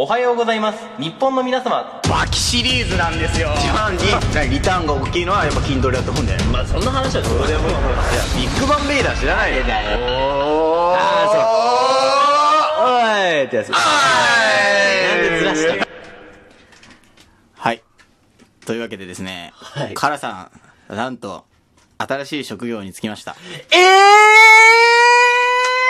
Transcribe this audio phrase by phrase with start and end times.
[0.00, 0.78] おはようございます。
[1.00, 2.00] 日本の皆様。
[2.08, 3.48] バキシリーズなんですよ。
[3.58, 4.04] 一番に。
[4.48, 9.56] リターンが大きいのはやっぱ筋トレだと思うんだよねまあそんな話はどうでもいいビッグバンベイダー知らない？
[9.56, 9.98] よだよ
[10.96, 11.26] あ
[12.78, 13.78] そうおいってやつな
[15.16, 15.88] んでずらした
[17.56, 17.82] はい
[18.64, 20.52] というわけでですね、はいカラさ
[20.88, 21.44] んなんと
[21.98, 23.34] 新しい職業に就きました
[23.72, 23.76] え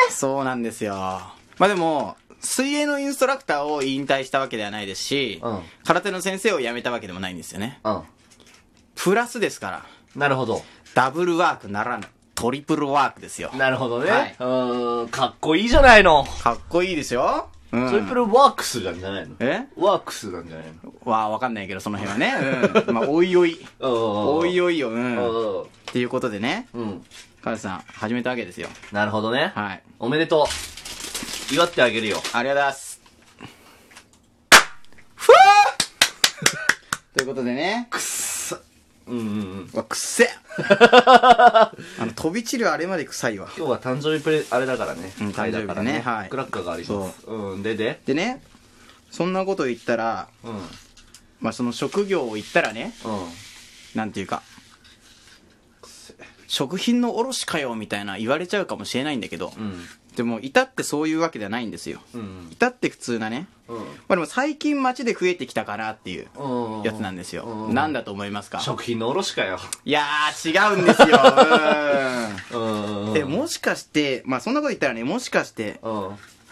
[0.08, 5.60] えそうなんですよまあでも水泳のインストラクターを引退したわけではないですし、うん。
[5.84, 7.80] 空手の先生を辞めたわけでもないんですよね。
[7.84, 8.02] ー、
[8.96, 10.62] プラスですからうんなるほど。
[10.94, 13.50] ダブルワークならぬトリプルワークですよ。
[13.56, 14.36] なるほどね、はい。
[14.38, 15.08] うーん。
[15.08, 16.24] かっこいいじゃないの。
[16.24, 19.34] かっこいいですよ、うん、トリプルワークスなんじゃないの？
[19.40, 19.66] え？
[19.76, 20.92] ワークスなんじゃないの？
[21.04, 22.34] わあわかんないけどその辺はね。
[22.86, 22.94] うん。
[22.94, 23.58] まあおいおい。
[23.80, 24.90] お おいおいよ。
[24.90, 25.18] うん。
[25.18, 26.68] おっていうことでね。
[26.72, 27.04] うん。
[27.42, 28.68] カラさん始めたわけですよ。
[28.92, 29.52] なるほどね。
[29.54, 29.82] はい。
[29.98, 30.46] おめでとう
[31.50, 32.22] 祝ってあげるよ。
[32.32, 33.00] ありがとうございます。
[37.16, 37.86] ということでね。
[37.90, 38.60] くっさ
[39.06, 39.84] うんうんうん。
[39.84, 40.28] くっせ。
[40.58, 43.48] あの飛び散るあれまで臭いわ。
[43.56, 46.00] 今日は誕生日プレあれだからね、うん誕生日でね。
[46.00, 46.28] はい。
[46.28, 47.26] クラッカーがあります。
[47.26, 47.56] う。
[47.56, 48.00] んでで。
[48.04, 48.42] でね
[49.10, 50.56] そんなこと言ったらうん。
[50.56, 50.62] うん
[51.40, 52.92] まあその職業を言ったらね
[53.94, 54.42] なんていうか
[56.48, 59.88] 食品の卸かよみたいな言われちゃうかもしれないんだけど、うん
[60.18, 62.00] でも至ってそういうわけではないんですよ。
[62.14, 63.46] うん至って普通なね。
[63.68, 63.76] うん。
[63.78, 67.44] まあでも最近街で増えてきたかなっていううんやつなんですよ。
[67.44, 68.60] うんなんだと思いますか？
[68.60, 69.58] 食品の卸かよ。
[69.84, 71.18] いやー違うんですよ。
[72.52, 76.10] うんうんえもしかしてまあそんなこと言ったらねもしかしてうん。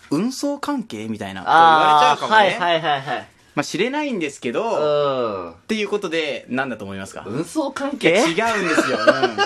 [0.09, 3.28] 運送関係みたいな言われちゃあうかもね、あはいはいはいはい。
[3.56, 5.50] まあ知れないんですけど、うん。
[5.50, 7.25] っていうことでなんだと思いますか？
[7.27, 8.22] 運送関違係う
[8.64, 9.37] んですよ、うん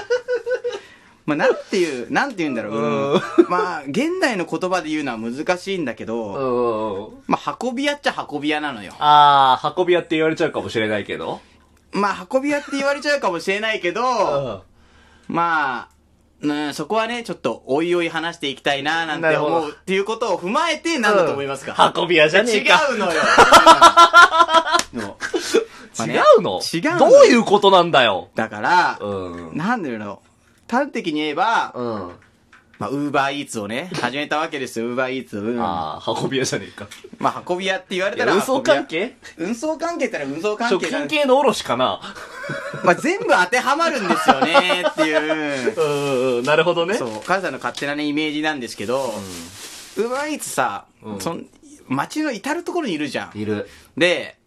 [1.31, 3.49] まあなんていうなんて言うんだろう、うん。
[3.49, 7.23] まあ現代の言葉で言うのは難しいんだけど、うん。
[7.27, 8.95] まあ運び屋っちゃ運び屋なのよ。
[8.99, 11.41] ああ運び屋って言われちゃうかもしれないけど。
[11.93, 14.65] まあ運び屋って言われちゃうかもしれないけど、
[15.29, 15.91] まあ、
[16.43, 22.81] うん、そこはね、ちょっと、おいおい話していきたいな、なんて思うっていうことを踏まえて、なんだと思いますか、運び屋じゃねえか。
[22.91, 23.21] 違うのよ。
[26.07, 26.61] 違うの？
[26.73, 28.31] 違うのどういうことなんだよ。
[28.35, 29.57] だから、うん。
[29.57, 29.99] なんだろう。
[29.99, 30.23] の、
[30.71, 32.13] 端的に言えば、うん。
[32.79, 35.37] まあ、ウーバーイーツをね、始めたわけですよ、ウーバーイーツ。
[35.37, 36.87] うん、まああ運び屋じゃねえか。
[37.23, 39.17] あ、運び屋って言われたら、運送関係？
[39.37, 40.99] 運送関係ったら運送関食係だ。
[41.01, 42.01] 品系の卸かな？
[42.83, 46.39] まあ、全部当てはまるんですよね、 っていう。
[46.39, 46.95] うんなるほどね。
[46.95, 49.13] そう、母さんの勝手なね、イメージなんですけど、
[49.99, 51.21] ウーバーイーツさ、うん。
[51.21, 51.47] そん
[51.87, 53.39] 街の至るところにいるじゃん。
[53.39, 53.69] いる。
[53.99, 54.39] で、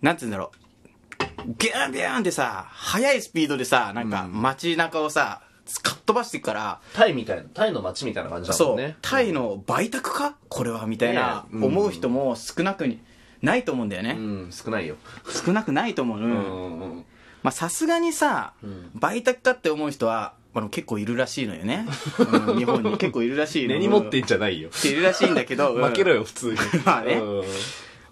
[0.00, 1.44] なんつうんだろう。
[1.58, 5.42] ビューンビューンってさ、速いスピードでさ、なんか街中をさ、
[5.82, 8.78] かっ飛ばしていくから、タイみたいなタイの街みたいな感じだもそう、ん。
[8.78, 10.36] ねタイの売卓か？
[10.48, 13.00] これはみたいな、思う人も少なくに、
[13.42, 14.16] ないと思うんだよね。
[14.18, 14.50] うん。
[14.52, 14.96] 少ないよ。
[15.44, 16.18] 少なくないと思う。
[16.18, 17.04] ううんんうん。
[17.42, 18.90] まあさすがにさ、ん。
[18.98, 21.86] 売卓かって思う人は、まあ、でも結構いるらしいのよね。
[22.18, 22.58] うん。
[22.58, 22.96] 日本に。
[22.96, 23.74] 結構いるらしいの。
[23.74, 24.70] 根に持ってんじゃないよ。
[24.84, 25.84] いるらしいんだけど、うん。
[25.84, 26.58] 負けろよ普通に。
[26.86, 27.14] まあね。
[27.14, 27.42] う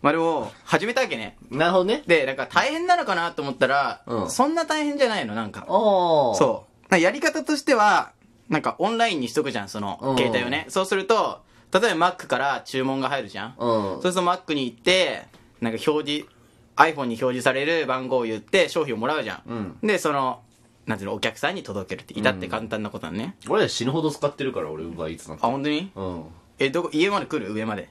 [0.03, 1.37] まあでも、始めたわけね。
[1.51, 2.03] んなるほどね。
[2.09, 4.31] で、なんか大変なのかなと思ったら、うん。
[4.31, 5.65] そんな大変じゃないの、なんか。
[5.69, 6.72] そう。
[6.99, 8.13] やり方としては、
[8.49, 10.67] なんかオンラインにしとくじゃん、そのうん、携帯をね。
[10.69, 11.41] そうすると、
[11.73, 13.55] 例えば Mac から注文が入るじゃん。
[13.59, 15.27] うんそうすると Mac に行って、
[15.61, 16.29] なんか表示、
[16.77, 19.43] iPhone に表示される番号を言って商品をもらうじゃん。
[19.47, 20.41] うんで、その、
[20.87, 23.37] なんていうの、お客さんに届けるって、至って簡単なことなのね。
[23.49, 25.93] 俺ら死ぬほど使ってるから俺ウーバーイーツなんあ、て本当に？
[25.95, 26.25] うん
[26.59, 27.53] え、どこ、家まで来る？
[27.53, 27.89] 上まで。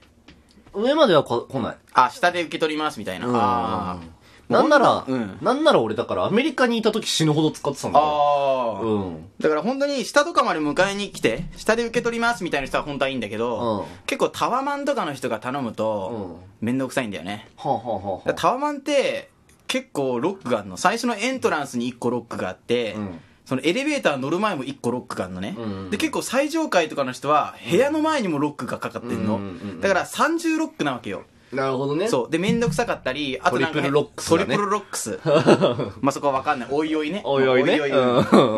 [0.74, 3.28] 上まではこ来ないあ、下で受け取りますみたいな。
[3.30, 4.21] あー
[4.52, 8.06] なんなら、うんなんなら俺だからアメリカにいた時死ぬほど使ってたんだよ。
[8.06, 8.86] あー。
[8.86, 9.26] うん。
[9.40, 17.48] だから本当に下とかまで迎えに来て、下で受け取りますみたいな人は本当はいいんだけど、うん結構タワマンとかの人が頼むと、めんどくさいんだよね。
[17.58, 19.30] はあ、はあはあタワマンって、
[19.68, 20.78] 結構ロックがあるの。
[20.78, 29.42] 最初のエントランスに1個ロックがあって、うんそのエレベーター乗る前も1個ロックがあるのね、うんで、結構最上階とかの人は、部屋の前にもロックがかかってんの。
[29.82, 31.24] だから三重ロックなわけよ。
[31.54, 32.08] なるほどね。
[32.08, 32.32] そう。
[32.32, 35.20] で、めんどくさかったり、あとなんか、トリプルロックスだね triple locks。
[36.02, 36.70] まあそこはわかんない。
[36.72, 37.22] おいおいね。
[37.26, 37.80] おいおいね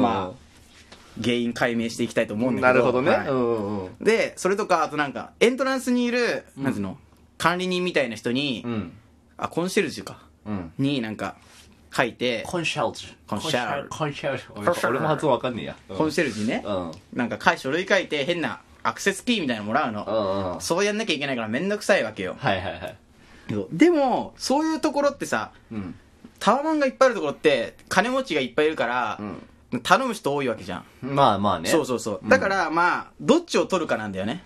[0.02, 2.86] まあ、原因解明していきたいと思うんだけど。
[2.86, 3.90] なるほどね。
[4.02, 6.98] で、それとか、あとなんか、エントランスにいる、なんていうの、
[7.38, 8.92] 管理人みたいな人に、うん。
[9.38, 10.20] あ、コンシェルジュか。
[10.46, 10.72] うん。
[10.78, 11.36] になんか、
[11.96, 13.14] 書いて、コンシャルジュ。
[13.28, 14.90] コンシャルコンシャルジュ。
[14.90, 15.76] 俺も発音わかんねえや。
[15.90, 16.92] コンシェルジュにね、うん。
[17.14, 20.06] なんか書い書類書いて変なアクセスキーみたいなのもらうの。
[20.06, 20.62] うんうん。
[20.62, 22.36] そうやんなきゃいけないからめんどくさいわけよ。
[22.38, 22.98] はいはいはい。
[23.72, 25.96] でも、そういうところってさ、うん。
[26.40, 29.20] タワマンがいっぱいあるところって、金持ちがいっぱいいるから、
[29.82, 30.86] 頼む人多いわけじゃん。
[31.02, 31.70] まあまあね。
[31.70, 32.30] そうそうそう。
[32.30, 34.44] だから、まあ、どっちを取るかなんだよね。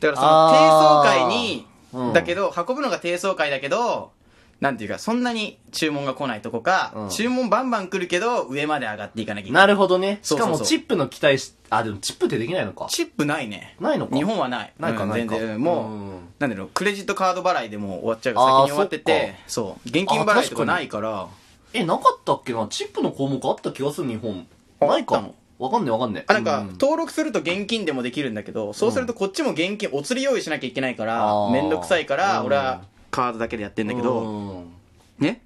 [0.00, 4.12] だからその、低層階にうんだけど、運ぶのが低層階だけど、
[4.58, 9.62] なんていうか、そんなに注文が来ないとこか、うん注文バンバン来るけど、上まで上がっていかなきゃいけない。
[9.62, 10.18] なるほどね。
[10.22, 12.86] しそうそうそうかもチップの期待し、あ、でもチップってできないのか。
[12.88, 13.76] チップないね。
[13.80, 14.72] ないのか日本はない。
[14.78, 15.56] うんないかないか全然。
[15.56, 19.88] うんもう、うんなんだろう、クレジットカード払いでもう終わっちゃうよあー先に終わってて、そう。
[19.88, 21.28] 現金払いとかないから、
[21.74, 22.66] え、なかったっけな？
[22.68, 24.46] チップの項目あった気がする、日本。
[24.80, 25.34] ないかあったの？
[25.58, 26.24] わかんねえわかんねえ。
[26.26, 34.72] あ、なんか、う登録すると現金でもできるんだけど、そうするとこっちも現金、お釣り用意しなきゃいけないからあ、ーめんどくさいから、うん俺はカードだけでやってんだけど、うん
[35.18, 35.42] ね？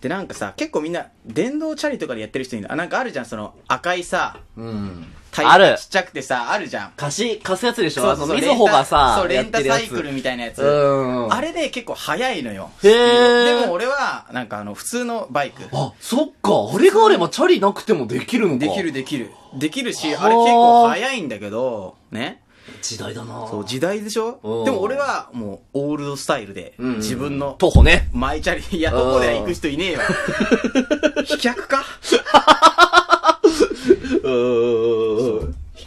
[0.00, 2.72] で、なんかさ、結構みんな、電動チャリとかでやってる人いるの？
[2.72, 5.06] あ、なんかあるじゃん、その、赤いさ、うん。
[5.30, 6.92] タイあるちっちゃくてさ、あるじゃん。
[6.96, 8.02] 貸し、貸すやつでしょ？
[8.02, 10.62] そうそうみずほがさ、そう、レンタサイクルみたいなやつ。
[10.62, 11.32] うん。
[11.32, 12.70] あれで結構速いのよ。
[12.82, 15.68] へーでも俺は、なんかあの、普通のバイク。
[15.70, 16.50] あ、そっか。
[16.74, 18.58] あれがあればチャリなくてもできるのか。
[18.58, 18.92] できる。
[18.92, 19.30] できる。
[19.54, 22.42] できるし、はああれ結構速いんだけど、ね？
[22.82, 23.46] 時代だな。
[23.48, 24.40] そう、時代でしょ？
[24.42, 24.64] うん。
[24.64, 26.96] でも俺はもう、オールドスタイルで、うん。
[26.96, 28.08] 自分の徒歩ね。
[28.12, 30.00] マイチャリ、いや、どこで行く人いねえよ。
[31.24, 31.84] 飛脚か？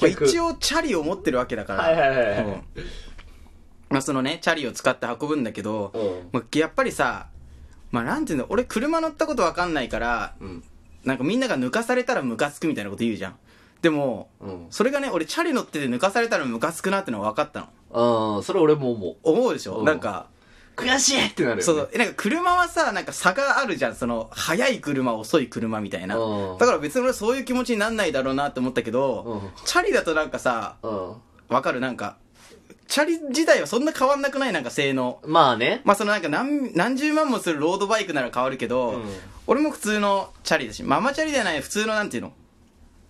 [0.06, 1.84] 一応チャリを持ってるわけだから。
[1.84, 2.64] はいはいはい
[3.90, 6.30] まあそのね、チャリを使って運ぶんだけど、うん。
[6.32, 7.28] まあやっぱりさ、
[7.92, 10.64] まあなんていうの、俺車乗ったことわかんないから、うん。
[11.06, 13.36] なんかみんなが抜かされたらムカつくみたいなこと言うじゃん。
[13.84, 18.38] でも、うんそれがね、俺チャリ乗ってて抜かされたらムカつくなってのは分かったの。
[18.38, 18.44] うん。
[18.44, 19.16] それ俺も思う。
[19.22, 20.28] 思うでしょ、うんなんか、
[20.78, 21.62] 悔しいってなるよ、ね。
[21.64, 23.96] そうそう、えなんか車はさ、なんか差があるじゃん。
[23.96, 26.18] その、速い車、遅い車みたいな。
[26.18, 31.16] うんだから別に俺そういう気持ちになんないだろうなって思ったけど、うんチャリだとなんかさ、う
[31.54, 31.82] わかる？
[31.82, 32.16] なんか、
[32.88, 34.54] チャリ自体はそんな変わんなくない？
[34.54, 35.20] なんか性能。
[35.28, 35.30] ん。
[35.30, 35.82] まあね。
[35.84, 39.04] まあそのなんか何、何十万もするロードバイクなら変わるけど、うん
[39.46, 42.32] 俺も普通のチャリだし、ママチャリじゃない普通のなんていうの？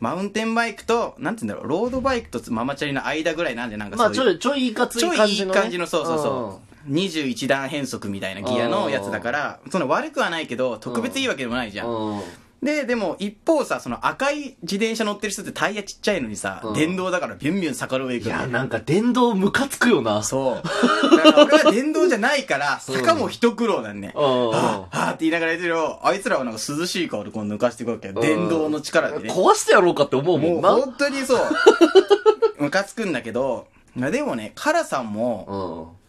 [0.03, 5.57] マウンテンバイクと、なんていうんだろう、ロードバイクとママチャリの間ぐらいなんで、なんかまあそういうちょい、ちょいいかつちょいい感じの、ね。
[5.57, 6.91] いい感じの、そうそうそう。
[6.91, 12.21] 21段変速みたいなギアのやつだから、その悪くはないけど、特別いいわけでもないじゃん。
[12.63, 20.23] で、でも一方さ、その赤い自転車乗ってる人ってタイヤちっちゃいのにさ、うん電動だからビュンビュン坂の上行くのいや、なんか電動ムカつくよな。
[20.23, 21.17] そう。
[21.17, 24.13] だから俺は電動じゃないから、坂も一苦労なんね。
[24.15, 25.99] うんうんはぁ、はぁって言いながらやってるよ。
[26.03, 28.13] あいつらはなんか涼しい顔でこう抜かしていくわけよ。
[28.15, 29.33] 電動の力でね。
[29.33, 30.69] 壊してやろうかって思うももうんな。
[30.71, 31.39] 本当にそう。
[32.63, 36.03] ムカつくんだけど、まあでもね、カラさんも、うん。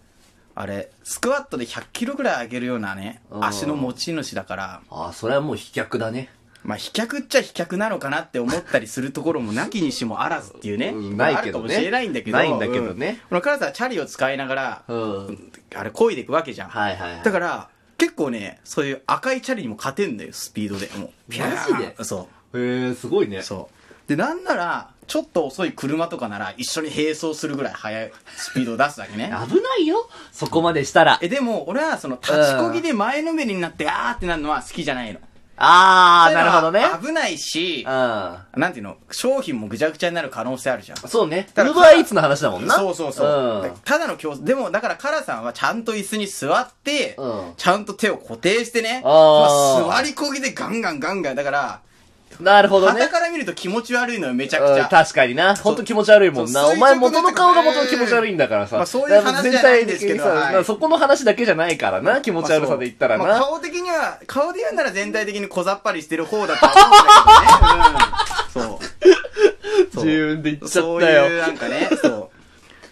[0.56, 6.30] あれ、スクワットで100キロぐらい上げるようなね、うん足の持ち主だから、ああ、それはもう飛脚だね。
[6.64, 10.88] まあ、飛脚っちゃ飛脚なのかなって思ったりするところもなきにしもあらずっていうね。
[10.88, 12.38] うんないけどねあるかもしれないんだけど。
[12.38, 15.52] ないんだけどねうんこのカラさんはチャリを使いながら、うん。
[15.74, 16.68] あれ、漕いでいくわけじゃん。
[16.70, 17.22] はいはいはい。
[17.22, 17.68] だから、
[17.98, 20.88] 結構ね、そういう赤いチャリにも勝てんだよ、スピードで。
[20.98, 22.04] もう、ピャーマジで？
[22.04, 23.38] そへえ、すごいね。
[23.38, 23.42] う。
[23.42, 23.68] そ
[24.06, 24.08] う。
[24.08, 29.32] で、なんなら、ちょっと遅い車とかなら一緒に並走するぐらい速いスピードを出すわけね。
[29.48, 30.08] 危ないよ。
[30.32, 31.18] そこまでしたら。
[31.20, 35.20] え、でも、俺はその、立ちこぎで前のめりになって、あーってなるのは好きじゃないの。
[35.56, 36.84] ああ、なるほどね。
[37.00, 37.92] 危ないしう、ん。
[37.92, 40.98] なんていうの、商品もぐちゃぐちゃになる可能性あるじゃん。
[40.98, 41.46] そうね。
[41.52, 42.74] ウだからーバーイーツの話だもんな。
[42.76, 43.62] そうそうそう。
[43.64, 43.70] うん。
[43.84, 44.44] ただの競争。
[44.44, 51.36] でも、だから、カラさんはちゃんと椅子に座って、うんちゃんと手を固定してね、あーまあ座りこぎでガンガンガンガン。
[51.36, 51.80] だから、
[52.40, 53.08] なるほどね傍。
[53.10, 54.84] から見ると気持ち悪いのよ、めちゃくちゃ。
[54.84, 55.54] うん、確かにな。
[55.54, 56.62] ほんと気持ち悪いもんな。
[56.62, 58.76] そうお前元の顔が元の気持ち悪いんだからさ。
[58.76, 62.20] まあそういう話じゃないんですけどそこの話だけじゃないからな。
[62.20, 63.38] 気持ち悪さで言ったらな。
[63.38, 68.04] 顔的には、顔で言うなら全体的に小ざっぱりしてる方だとは思うんだ
[68.52, 68.74] けどね。
[68.74, 68.78] うん。
[69.94, 70.04] そう。
[70.04, 71.26] 自分で言っちゃそうったよ。
[71.26, 72.28] いう、なんかね、そう。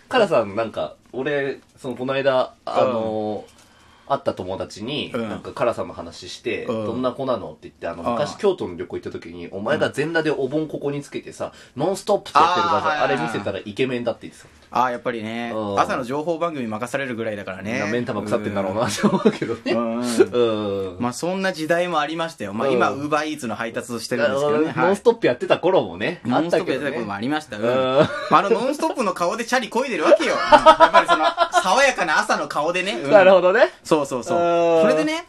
[0.09, 3.62] カラさん、なんか、俺、その、この間、あのー
[4.09, 14.49] 会った友達に、うんなんか、カラさんの話して、うんどんな子なのって言って、あの、ああ昔京都の旅行行った時に、お前が全裸でお盆ここにつけてさ、ノンストップってやってる画像、あああれ見せたらイケメンだって言ってた。
[14.75, 17.79] ああ、やっぱりねう、ん朝の情報番組任されるぐらいだからね。
[17.79, 19.73] な目ん玉腐ってんだろうなって思うけどね。
[19.73, 20.01] うん。
[20.01, 20.95] うん。
[20.95, 21.01] うん。
[21.01, 22.55] まあそんな時代もありましたよ。
[22.55, 24.73] まあ今、うんウーバーイーツの配達をしてるんですけどね。
[24.77, 27.59] ノンストップやってた頃もね、ノンストップやってたねこともありました。
[27.59, 27.65] うん。
[27.65, 30.35] うんまああのノンストップの顔でチャリ漕いでるわけよ。
[30.35, 31.25] うんやっぱりその、
[31.63, 32.93] 爽やかな朝の顔でね。
[32.93, 33.71] うんなるほどね。
[33.85, 34.39] そうそうそう。
[34.39, 35.27] うんそれでね、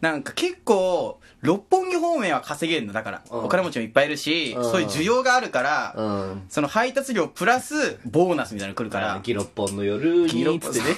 [0.00, 2.94] なんか結構、六本木方面は稼げるの。
[2.94, 6.42] だから、うんお金持ちもいっぱいいるし、うんそういう需要があるから、うん。
[6.48, 10.96] その配達料プラス、ボーナスみたいなの来るから、ギロッポンの夜ギロッポンにつってね。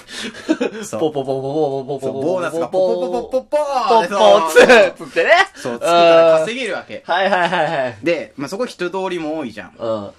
[0.91, 4.47] ポポポポポポポそうポボーナスがポポポポポポポー
[4.95, 5.31] ポつってね。
[5.55, 7.03] そう、つくから稼げるわけ。
[7.05, 7.97] はいはいはいはい。
[8.03, 9.73] で、まあ、そこ人通りも多いじゃん。
[9.77, 10.11] うん。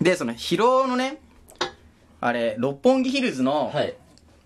[0.00, 1.18] で、その、広尾のね、
[2.20, 3.94] あれ、六本木ヒルズの、はい。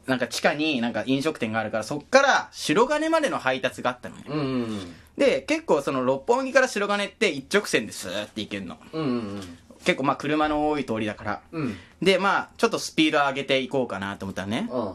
[0.06, 4.24] なんか地下になんか飲食店があるから、そっから白金までの配達があったのね。
[4.28, 8.76] うんうんで、結構その六本木から白金って一直線でスーって行けるの。
[8.92, 9.02] うん。
[9.02, 11.42] うん結構まあ車の多い通りだから。
[11.52, 11.62] うん。
[11.64, 11.76] うん。
[12.02, 14.68] で、まあ、ちょっとスピード上げていこうかなと思ったらね。
[14.72, 14.94] うん。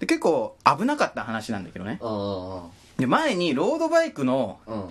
[0.00, 1.98] で結構危なかった話なんだけどね。
[2.02, 2.62] うん。
[2.98, 4.84] で、前にロードバイクの、うん。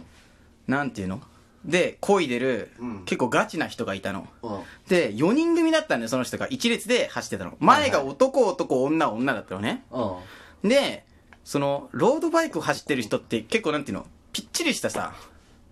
[0.68, 1.22] なんていうの？
[1.66, 4.28] で、漕いでる、うん結構ガチな人がいたの。
[4.42, 4.60] うん。
[4.88, 6.48] で、4人組だったんだよ、その人が。
[6.50, 7.56] 一列で走ってたの。
[7.60, 9.84] 前が男、男、女、女だったのね。
[9.92, 10.70] うん。
[10.70, 11.06] で、
[11.44, 15.14] その、ロードバイクを走ってる人って結構なんていうのぴっちりしたさ、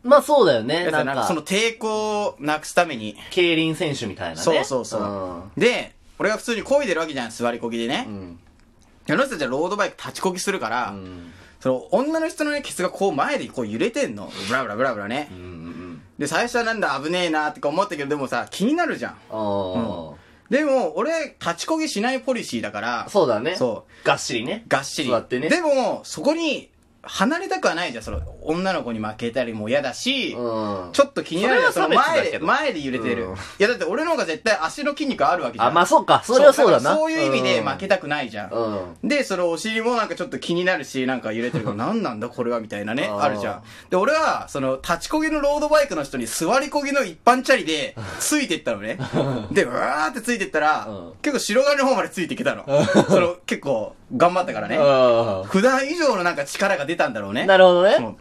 [0.04, 0.90] まあそうだよね。
[0.90, 3.16] なんか、その抵抗をなくすために。
[3.30, 4.42] 競輪選手みたいなね。
[4.42, 4.98] そうそうそ
[5.56, 5.60] う。
[5.60, 8.06] で、俺が普通に漕いでるわけじゃん、座りこぎでね。
[8.08, 8.40] うん。
[9.10, 11.32] あの人たちはロードバイク立ちこぎするから、うん。
[11.60, 14.32] その女の人のね、ケツがこう前でこう揺れてんの。
[14.48, 15.34] ブラブラブラブラねう。
[15.36, 15.71] ん。
[16.22, 19.12] で、最初はなんだ危ねえなってか思ったけど、でもさ、気になるじゃん。
[19.14, 20.14] ああ。
[20.52, 23.56] でも、俺、立ちこぎしないポリシーだから、そうだね。
[23.56, 24.06] そう。
[24.06, 24.64] がっしりね。
[24.68, 25.10] がっしり。
[25.10, 26.70] 座ってねでも、そこに、
[27.04, 30.90] 離れたくはないじゃん、その、女の子に負けたりも嫌だし、うん。
[30.94, 33.26] ちょっと気になるじゃん、そその前で、れは差別だけど前で揺れてる。
[33.26, 35.70] うんいや、だって俺の方が絶対足の筋肉あるわけじゃん。
[35.70, 36.22] あ、まあそうか。
[36.24, 36.96] それはそうだな。
[36.96, 38.52] そういう意味で負けたくないじゃん。
[38.52, 39.08] うん。
[39.08, 43.64] で、そのお尻もなんかちょっと気になるし、なんか揺れてるから、 何なんだこれはみたいなね、あーあるじゃん。
[43.90, 48.98] で、俺は、その、立ちこぎのロードバイクの人に座りこぎの一般チャリで、 ついてったのね。
[49.52, 52.66] で、うわーってついてったら、うん結構白金の方までついてきたの。
[53.08, 54.78] その、結構、頑張ったからね。
[54.78, 57.44] う普段以上のなんか力が出たんだろうね。
[57.44, 57.48] ん。
[57.48, 58.16] なるほどね。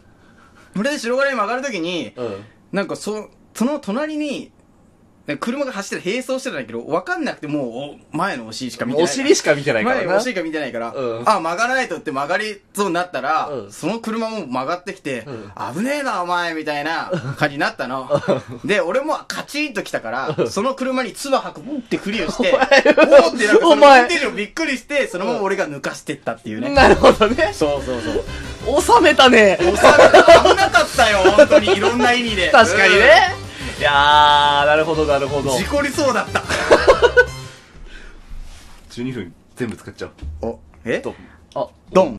[0.75, 2.43] それで白金に曲がるときに、うん。
[2.71, 4.51] なんかそ、その隣に、
[5.37, 9.05] 車が走って並走してたんだけど、わかんなくてもうお、前のお尻しか見てない。
[9.05, 10.01] お尻しか見てないからな。
[10.03, 18.09] 前のお尻しか見てないから、うんあ、曲がらないとって曲がりそうになったら、うんその車も曲がってきて、うん危ねえな、お前、みたいな感じになったの。
[18.65, 26.69] で、俺もカチンと来たから、その車に唾吐く、ブンってクリアして、おーってなんかその運転手もびっくりして、そのまま俺が抜かしてったっていうね。
[26.69, 27.51] なるほどね。
[27.53, 28.11] そうそうそ
[28.77, 28.81] う。
[28.81, 29.57] 収めたね。
[29.59, 32.51] 押された危なかったよ、本当に、いろんな意味で。
[32.51, 33.40] 確かにね。
[33.81, 35.57] いやー、なるほど、なるほどうん。。
[35.57, 36.43] 事故りそうだった。
[38.91, 40.11] 12分全部使っちゃう。
[40.45, 40.99] お、え？
[40.99, 41.15] と。
[41.55, 42.09] あ、ドン。